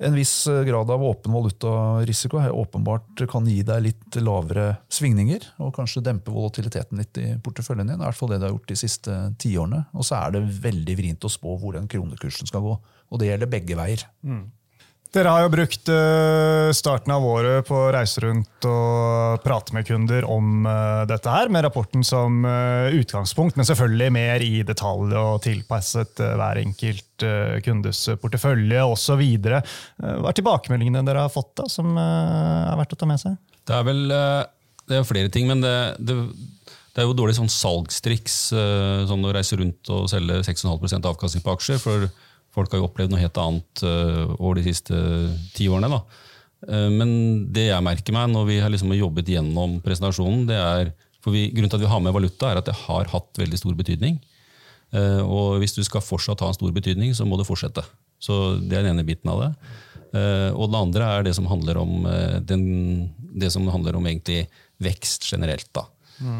[0.08, 5.48] en viss eh, grad av åpen valutarisiko her åpenbart kan gi deg litt lavere svingninger,
[5.64, 8.00] og kanskje dempe volatiliteten litt i porteføljen din.
[8.00, 9.84] I hvert fall det det har gjort de siste tiårene.
[9.96, 12.74] Og så er det veldig vrient å spå hvor den kronekursen skal gå.
[13.12, 14.06] Og det gjelder begge veier.
[15.12, 19.84] Dere har jo brukt eh, starten av året på å reise rundt og prate med
[19.84, 25.12] kunder om eh, dette her, med rapporten som eh, utgangspunkt, men selvfølgelig mer i detalj
[25.20, 27.26] og tilpasset hver enkelt
[27.62, 29.20] kundes portefølje osv.
[29.44, 33.36] Hva er tilbakemeldingene dere har fått da, som er verdt å ta med seg?
[33.68, 36.16] Det er vel det er flere ting, men det, det,
[36.96, 38.40] det er jo dårlig sånn salgstriks
[39.12, 41.78] sånn å reise rundt og selge 6,5 avkastning på aksjer.
[41.84, 42.08] for
[42.52, 44.96] Folk har jo opplevd noe helt annet eh, over de siste
[45.56, 45.88] ti årene.
[45.92, 46.02] da.
[46.68, 47.12] Eh, Men
[47.52, 51.46] det jeg merker meg når vi har liksom jobbet gjennom presentasjonen, det er for vi,
[51.54, 54.18] Grunnen til at vi har med valuta, er at det har hatt veldig stor betydning.
[54.92, 57.84] Eh, Og hvis du skal fortsatt ha en stor betydning, så må du fortsette.
[58.20, 59.52] Så Det er den ene biten av det.
[60.52, 62.04] Og det andre er det som handler om,
[62.44, 64.42] den, det som handler om egentlig
[64.78, 65.70] vekst generelt.
[65.72, 65.86] da.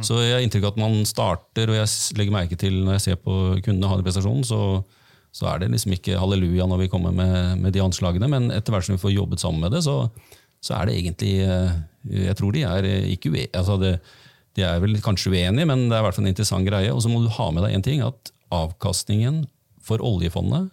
[0.05, 3.05] Så jeg har inntrykk av at man starter, og jeg legger merke til når jeg
[3.07, 3.33] ser på
[3.64, 4.59] kundene ha den presentasjonen, så,
[5.32, 8.74] så er det liksom ikke halleluja når vi kommer med, med de anslagene, men etter
[8.74, 9.96] hvert som vi får jobbet sammen med det, så,
[10.60, 11.78] så er det egentlig eh,
[12.26, 13.54] Jeg tror de er eh, ikke uenige.
[13.56, 13.94] Altså det,
[14.58, 16.92] de er vel kanskje uenige, men det er i hvert fall en interessant greie.
[16.92, 19.46] Og så må du ha med deg en ting, at avkastningen
[19.82, 20.68] for oljefondet,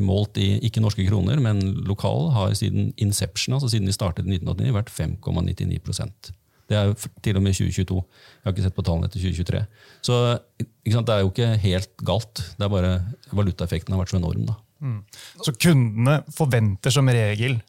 [0.00, 4.38] målt i ikke norske kroner, men lokal, har siden inception, altså siden de startet i
[4.40, 6.32] 1989, vært 5,99
[6.74, 8.00] Det er til og med 2022.
[8.02, 9.62] Jeg har ikke sett på tallene etter 2023.
[10.04, 12.42] Så sant, det er jo ikke helt galt.
[12.58, 12.92] Det er bare
[13.30, 14.48] valutaeffekten har vært så enorm.
[14.50, 14.58] da.
[14.84, 14.98] Mm.
[15.46, 17.60] Så kundene forventer som regel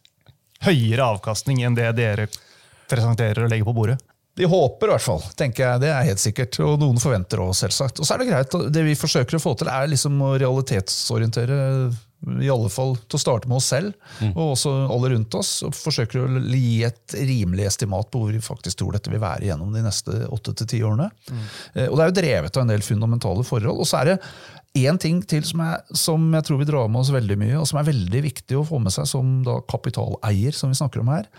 [0.65, 2.27] høyere avkastning enn det dere
[2.89, 3.97] presenterer og legger på bordet?
[4.35, 5.81] De håper i hvert fall, tenker jeg.
[5.85, 6.57] Det er helt sikkert.
[6.65, 8.01] Og noen forventer òg, selvsagt.
[8.01, 8.57] Og så er det greit.
[8.75, 11.59] Det vi forsøker å få til, er liksom å realitetsorientere
[12.41, 14.33] i alle fall til å starte med oss selv, mm.
[14.33, 15.51] og også alle rundt oss.
[15.65, 19.49] og Forsøker å gi et rimelig estimat på hvor vi faktisk tror dette vil være
[19.49, 21.09] gjennom de neste åtte til ti årene.
[21.29, 21.47] Mm.
[21.73, 23.81] Eh, og Det er jo drevet av en del fundamentale forhold.
[23.83, 24.17] Og så er det
[24.85, 27.67] én ting til som jeg, som jeg, tror vi drar med oss veldig mye, og
[27.69, 29.37] som er veldig viktig å få med seg som
[29.71, 31.29] kapitaleier, som vi snakker om her.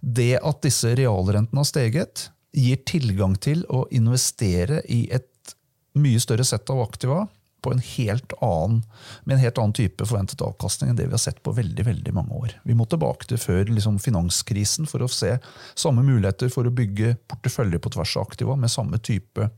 [0.00, 5.56] Det at disse realrentene har steget, gir tilgang til å investere i et
[5.98, 7.24] mye større sett av aktiva
[7.72, 8.82] en helt annen,
[9.24, 12.14] med en helt annen type forventet avkastning enn det vi har sett på veldig veldig
[12.16, 12.56] mange år.
[12.64, 15.36] Vi må tilbake til før liksom, finanskrisen for å se
[15.72, 19.48] samme muligheter for å bygge porteføljer på tvers av aktiva med samme type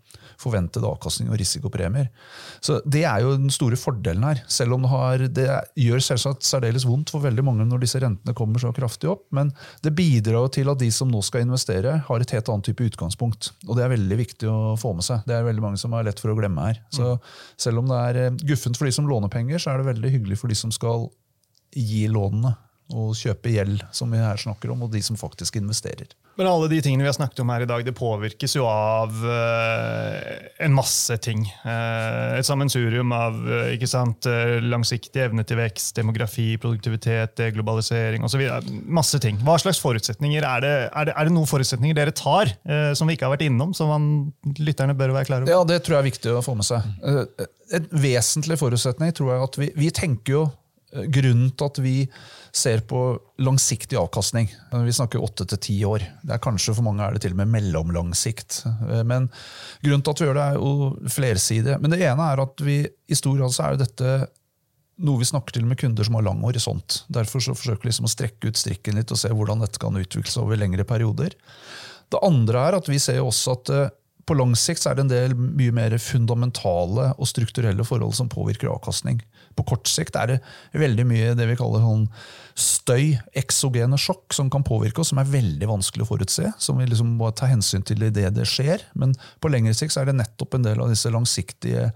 [0.41, 2.11] forventet avkastning og risikopremier.
[2.61, 4.43] Så Det er jo den store fordelen her.
[4.53, 5.47] Selv om det, har, det
[5.81, 9.53] gjør selvsagt særdeles vondt for veldig mange når disse rentene kommer så kraftig opp, men
[9.85, 13.53] det bidrar til at de som nå skal investere, har et helt annet type utgangspunkt.
[13.67, 15.25] Og det er veldig viktig å få med seg.
[15.29, 16.83] Det er veldig mange som har lett for å glemme her.
[16.93, 17.17] Så
[17.61, 20.13] selv om det er eh, guffent for de som låner penger, så er det veldig
[20.19, 21.09] hyggelig for de som skal
[21.77, 22.55] gi lånene
[22.95, 26.13] og kjøpe gjeld, som vi her snakker om, og de som faktisk investerer.
[26.37, 29.15] Men alle de tingene vi har snakket om her i dag, det påvirkes jo av
[29.25, 30.19] uh,
[30.63, 31.47] en masse ting.
[31.65, 33.39] Uh, et sammensurium av
[33.73, 34.29] ikke sant,
[34.63, 38.45] langsiktig evne til vekst, demografi, produktivitet, deglobalisering osv.
[38.87, 39.41] Masse ting.
[39.47, 42.53] Hva slags forutsetninger er det, er det, er det noen forutsetninger dere tar
[42.99, 44.07] som vi ikke har vært innom, som man,
[44.61, 45.55] lytterne bør være klare over?
[45.55, 46.87] Ja, Det tror jeg er viktig å få med seg.
[47.77, 50.45] En vesentlig forutsetning tror jeg at vi, vi tenker jo
[51.13, 51.95] Grunnen til at vi
[52.57, 53.01] ser på
[53.45, 54.49] langsiktig avkastning.
[54.73, 56.05] Vi snakker åtte til ti år.
[56.25, 58.63] Det er Kanskje for mange er det til og med mellomlang sikt.
[59.05, 59.29] Men
[59.85, 61.77] grunnen til at vi gjør det, er jo flersidig.
[61.83, 64.17] Men det ene er at vi i stor grad så er dette
[65.05, 67.03] noe vi snakker til med kunder som har lang horisont.
[67.13, 69.97] Derfor så forsøker vi liksom å strekke ut strikken litt og se hvordan dette kan
[69.99, 71.37] utvikle seg over lengre perioder.
[72.13, 73.89] Det andre er at vi ser også at eh,
[74.27, 78.73] på lang sikt er det en del mye mer fundamentale og strukturelle forhold som påvirker
[78.73, 79.21] avkastning.
[79.57, 80.41] På kort sikt er det
[80.77, 82.07] veldig mye det vi kaller sånn
[82.57, 86.53] støy, eksogene sjokk, som kan påvirke oss, som er veldig vanskelig å forutse.
[86.63, 88.85] Som vi liksom må ta hensyn til idet det skjer.
[88.97, 91.91] Men på lengre sikt er det nettopp en del av disse langsiktige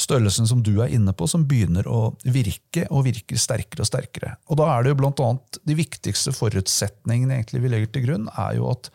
[0.00, 4.34] størrelsene som du er inne på, som begynner å virke, og virker sterkere og sterkere.
[4.50, 8.28] Og da er det jo blant annet De viktigste forutsetningene egentlig vi legger til grunn,
[8.36, 8.90] er jo at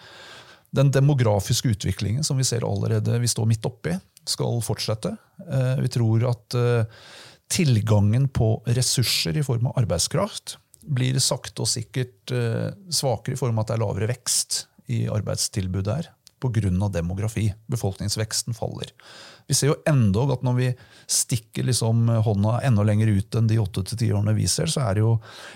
[0.76, 3.96] den demografiske utviklingen som vi ser allerede vi står midt oppi,
[4.30, 5.16] skal fortsette.
[5.48, 7.00] Eh, vi tror at eh,
[7.50, 10.58] tilgangen på ressurser i form av arbeidskraft
[10.90, 15.04] blir sakte og sikkert eh, svakere i form av at det er lavere vekst i
[15.12, 16.90] arbeidstilbudet her pga.
[16.90, 17.54] demografi.
[17.68, 18.94] Befolkningsveksten faller.
[19.48, 20.68] Vi ser jo endog at når vi
[21.10, 24.84] stikker liksom hånda enda lenger ut enn de åtte til ti årene vi ser, så
[24.86, 25.16] er det jo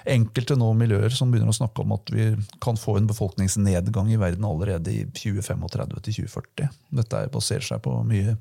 [0.10, 2.32] enkelte nå miljøer som begynner å snakke om at vi
[2.64, 6.72] kan få en befolkningsnedgang i verden allerede i 2035 til 2040.
[7.04, 8.34] Dette baserer seg på mye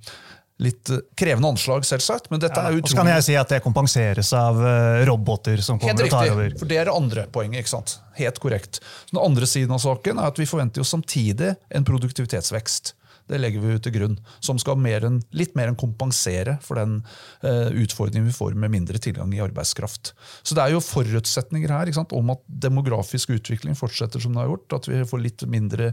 [0.63, 2.31] litt eh, krevende anslag, selvsagt.
[2.31, 2.87] men dette ja, er utrolig...
[2.87, 6.19] Og så kan jeg si at det kompenseres av eh, roboter som kommer riktig, og
[6.19, 6.57] tar over.
[6.63, 7.65] for Det er det andre poenget.
[7.65, 7.99] ikke sant?
[8.19, 8.83] Helt korrekt.
[9.13, 12.95] Den andre siden av saken er at vi forventer jo samtidig en produktivitetsvekst.
[13.31, 16.99] Det legger vi til grunn, som skal mer enn, litt mer enn kompensere for den
[17.47, 20.13] eh, utfordringen vi får med mindre tilgang i arbeidskraft.
[20.43, 24.53] Så det er jo forutsetninger her sant, om at demografisk utvikling fortsetter som det har
[24.53, 24.79] gjort.
[24.81, 25.93] At vi får litt mindre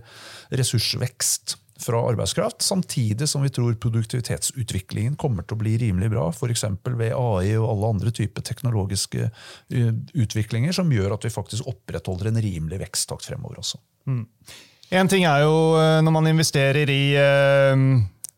[0.49, 6.65] ressursvekst fra arbeidskraft, samtidig som vi tror produktivitetsutviklingen kommer til å bli rimelig bra, f.eks.
[6.85, 12.31] ved AI og alle andre typer teknologiske eh, utviklinger som gjør at vi faktisk opprettholder
[12.31, 13.79] en rimelig veksttakt fremover også.
[14.09, 14.25] Mm.
[14.99, 17.87] En ting er jo eh, når man investerer i eh,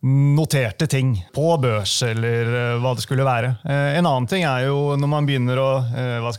[0.02, 3.52] noterte ting på børs, eller uh, hva det skulle være.
[3.62, 5.68] Uh, en annen ting er jo når man begynner å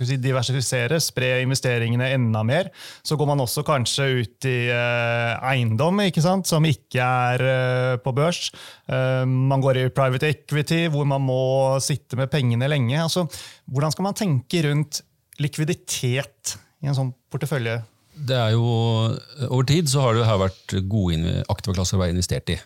[0.00, 2.72] vi si, diversifisere, spre investeringene enda mer,
[3.06, 8.50] så går man også kanskje ut i eiendom ikke sant, som ikke er på børs.
[9.28, 12.96] man går i private equity, hvor man må sitte med pengene lenge.
[13.02, 13.26] Altså,
[13.70, 15.02] hvordan skal man tenke rundt
[15.42, 17.78] likviditet i en sånn portefølje?
[18.12, 18.66] Det er jo,
[19.48, 22.58] Over tid så har det her vært gode aktive klasser å være investert i.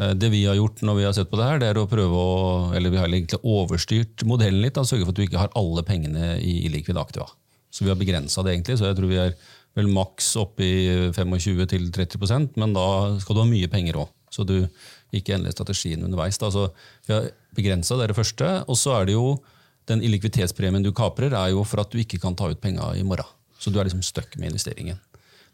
[0.00, 1.88] Eh, det vi har gjort når vi har sett på det her, det er å
[1.90, 4.78] prøve å eller vi har egentlig overstyrt modellen litt.
[4.80, 7.28] Sørge for at du ikke har alle pengene i illikvide aktiva.
[7.74, 8.78] Så vi har begrensa det, egentlig.
[8.78, 9.34] Så jeg tror vi er
[9.74, 10.74] vel maks oppe i
[11.16, 12.86] 25-30% men da
[13.22, 14.12] skal du ha mye penger òg.
[14.34, 14.56] Så du
[15.14, 16.38] ikke endrer strategien underveis.
[16.42, 16.50] Da.
[16.50, 16.68] Så
[17.06, 18.50] vi har begrensa, det det første.
[18.66, 19.36] Og så er det jo
[19.90, 23.04] den illikviditetspremien du kaprer, er jo for at du ikke kan ta ut penga i
[23.06, 23.26] morgen.
[23.58, 24.98] Så du er liksom stuck med investeringen.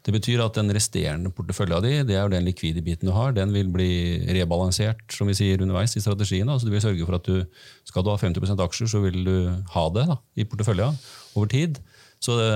[0.01, 3.35] Det betyr at den resterende portefølja di, det er jo den likvide biten du har,
[3.37, 3.91] den vil bli
[4.33, 6.49] rebalansert som vi sier underveis i strategien.
[6.49, 6.57] Da.
[6.57, 9.35] Så du vil sørge for at du, skal du ha 50% aksjer, så vil du
[9.75, 10.89] ha det da, i portefølja
[11.35, 11.77] over tid.
[12.21, 12.49] Så det,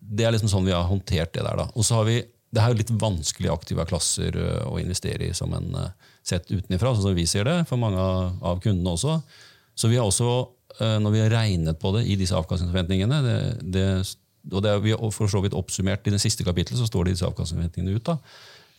[0.00, 1.62] det, er liksom sånn vi har håndtert det der.
[1.62, 1.68] da.
[1.74, 4.34] Og så har vi, Det er jo litt vanskelig aktive klasser
[4.66, 5.70] å investere i som en
[6.26, 9.20] sett utenifra, sånn som vi ser det, for mange av kundene også.
[9.78, 10.32] Så vi har også,
[10.80, 13.86] når vi har regnet på det i disse avkastningsforventningene det, det
[14.48, 17.26] og det er vi for så vidt oppsummert I det siste kapittelet så står disse
[17.26, 18.06] avkastningsforventningene ut.
[18.06, 18.16] da.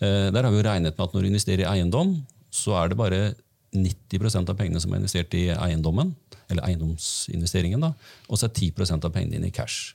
[0.01, 2.15] Der har vi jo regnet med at når du investerer i eiendom,
[2.49, 3.21] så er det bare
[3.71, 6.15] 90% av pengene som er investert i eiendommen,
[6.51, 7.93] eller eiendomsinvesteringen, da,
[8.27, 9.93] og så er 10% av pengene dine i cash.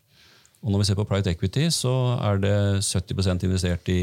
[0.64, 2.54] Og når vi ser på private equity, så er det
[2.86, 4.00] 70% investert i,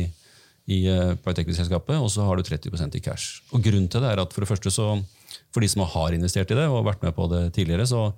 [0.70, 0.84] i
[1.24, 3.42] private equity-selskapet, og så har du 30% i cash.
[3.52, 4.92] Og Grunnen til det er at for det første så,
[5.52, 8.12] for de som har investert i det og vært med på det tidligere, så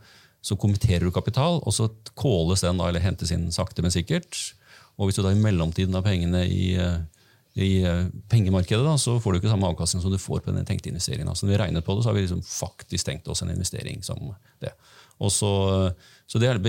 [0.46, 4.38] så kommenterer du kapital, og så kåles den da, eller hentes inn sakte, men sikkert.
[4.96, 7.00] Og hvis du da i mellomtiden har pengene i, eh,
[7.58, 10.68] i eh, pengemarkedet, da, så får du ikke samme avkastning som du får på den
[10.68, 11.34] tenkte investeringen.
[11.34, 14.06] Så når vi regnet på det, så har vi liksom faktisk tenkt oss en investering
[14.06, 14.22] som
[14.62, 14.76] det.
[15.32, 15.50] Så,
[16.28, 16.62] så, det er,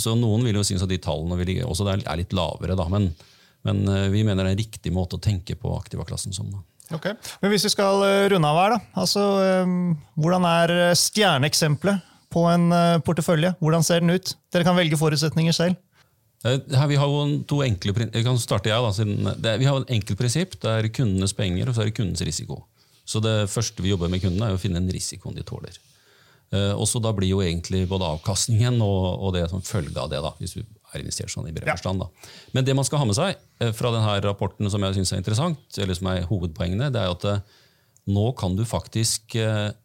[0.00, 2.88] så noen vil jo synes at de tallene vi ligger, også er litt lavere, da,
[2.90, 3.12] men,
[3.68, 6.50] men, eh, vi mener det er en riktig måte å tenke på aktivaklassen som.
[6.50, 6.66] da.
[6.98, 8.78] Ok, Men hvis vi skal runde av her, da.
[8.98, 9.22] Altså,
[10.18, 13.54] hvordan er stjerneeksempelet på en eh, portefølje?
[13.60, 14.34] Hvordan ser den ut?
[14.54, 15.78] Dere kan velge forutsetninger selv.
[16.46, 19.68] Eh, her, vi har jo to enkle, jeg kan starte jeg da, siden det, Vi
[19.68, 20.56] har en enkelt prinsipp.
[20.62, 22.62] Det er kundenes penger og så er det kundens risiko.
[23.04, 25.74] Så Det første vi jobber med kundene, er å finne en risikoen de tåler.
[26.52, 30.10] Eh, og så Da blir jo egentlig både avkastningen og, og det som følge av
[30.10, 30.64] det, da, hvis vi
[30.94, 32.02] er investert sånn i bred forstand.
[32.02, 32.30] Da.
[32.54, 33.38] Men det man skal ha med seg
[33.78, 37.44] fra denne rapporten som jeg synes er interessant, eller som er hovedpoengene, det er at
[38.10, 39.36] nå kan du faktisk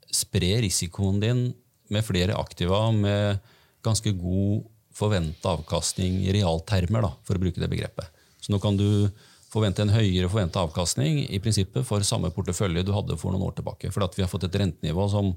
[0.10, 1.44] spre risikoen din
[1.94, 3.42] med flere aktiva med
[3.86, 8.24] ganske god forventa avkastning i realtermer, da, for å bruke det begrepet.
[8.42, 9.10] Så nå kan du
[9.52, 13.56] forvente en høyere forventa avkastning i prinsippet for samme portefølje du hadde for noen år
[13.60, 13.92] tilbake.
[13.94, 15.32] For vi har fått et rentenivå som,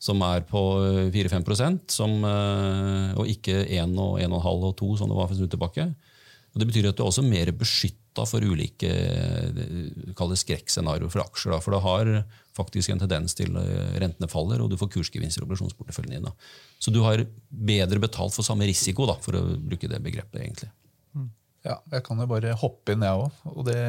[0.00, 0.62] som er på
[1.14, 1.98] 4-5%
[2.30, 5.88] eh, ikke 1, og 1,5 og 2 som det var for en stund tilbake.
[6.54, 7.52] Og det betyr at du er også mer
[8.18, 11.52] beskytta for ulike eh, skrekkscenarioer for aksjer.
[11.52, 11.60] Da.
[11.60, 12.24] For det har
[12.56, 16.26] faktisk en tendens til eh, rentene faller, og du får kursgevinster i obligasjonsporteføljen din.
[16.26, 16.32] Da.
[16.78, 20.40] Så du har bedre betalt for samme risiko, da, for å bruke det begrepet.
[20.40, 20.70] egentlig.
[21.64, 23.30] Ja, jeg kan jo bare hoppe inn, jeg òg.
[23.54, 23.80] Og det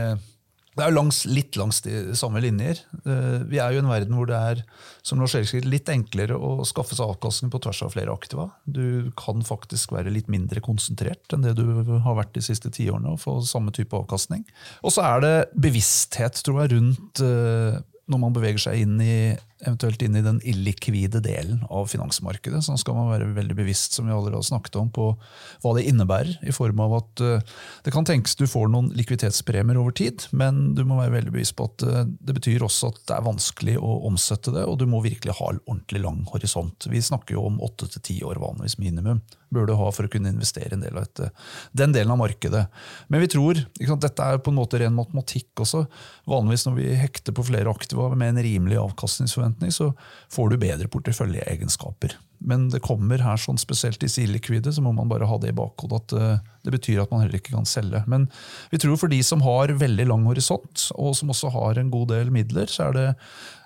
[0.77, 2.79] det er jo langs, litt langs de samme linjer.
[3.01, 4.61] Eh, vi er jo i en verden hvor det er
[5.05, 8.49] som Lars litt enklere å skaffe seg avkastning på tvers av flere aktiva.
[8.63, 11.65] Du kan faktisk være litt mindre konsentrert enn det du
[12.05, 13.15] har vært de siste tiårene.
[13.15, 14.45] og få samme type avkastning.
[14.83, 19.17] Og så er det bevissthet tror jeg, rundt eh, når man beveger seg inn i,
[19.65, 22.61] eventuelt inn i den illikvide delen av finansmarkedet.
[22.63, 25.11] Så skal man være veldig bevisst som vi allerede snakket om, på
[25.63, 26.37] hva det innebærer.
[26.47, 30.73] I form av at uh, det kan tenkes du får noen likviditetspremier over tid, men
[30.77, 33.75] du må være veldig bevisst på at uh, det betyr også at det er vanskelig
[33.79, 36.89] å omsette det, og du må virkelig ha en ordentlig lang horisont.
[36.91, 40.11] Vi snakker jo om åtte til ti år vanligvis minimum bør du ha for å
[40.11, 41.29] kunne investere en del av dette,
[41.77, 42.65] den delen av markedet.
[43.09, 45.85] Men vi tror, sant, dette er på en måte ren matematikk også.
[46.29, 49.91] Vanligvis når vi hekter på flere aktiva med en rimelig avkastningsforventning, så
[50.31, 52.15] får du bedre porteføljeegenskaper.
[52.39, 55.57] Men det kommer her sånn spesielt i illikvide, så må man bare ha det i
[55.57, 58.01] bakhodet at eh, det betyr at man heller ikke kan selge.
[58.07, 58.29] Men
[58.71, 62.13] vi tror for de som har veldig lang horisont, og som også har en god
[62.13, 63.07] del midler, så er det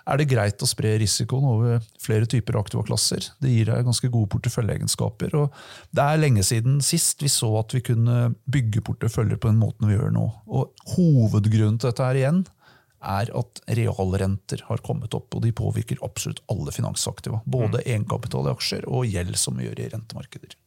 [0.04, 3.24] er det greit å spre risikoen over flere typer aktiva klasser.
[3.40, 5.36] Det gir deg ganske gode porteføljeegenskaper.
[5.40, 5.54] og
[5.96, 9.88] Det er lenge siden sist vi så at vi kunne bygge porteføljer på den måten
[9.88, 10.26] vi gjør nå.
[10.52, 12.44] Og Hovedgrunnen til dette her igjen
[13.04, 17.42] er at realrenter har kommet opp, og de påvirker absolutt alle finansaktiva.
[17.46, 17.86] Både mm.
[17.86, 20.58] egenkapital i aksjer og gjeld som vi gjør i rentemarkeder.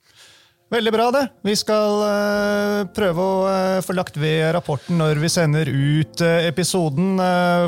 [0.67, 1.21] Veldig bra, det.
[1.47, 6.43] Vi skal uh, prøve å uh, få lagt ved rapporten når vi sender ut uh,
[6.43, 7.21] episoden.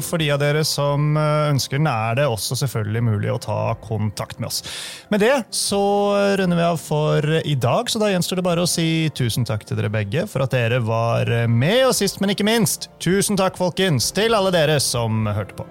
[0.03, 4.43] for de av dere som ønsker den, er det også selvfølgelig mulig å ta kontakt
[4.43, 4.65] med oss.
[5.15, 5.81] Med det så
[6.41, 9.63] runder vi av for i dag, så da gjenstår det bare å si tusen takk
[9.69, 13.61] til dere begge for at dere var med, og sist, men ikke minst, tusen takk,
[13.63, 15.71] folkens, til alle dere som hørte på.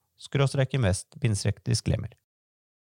[0.21, 1.15] skråstrek invest
[1.65, 2.13] disclaimer.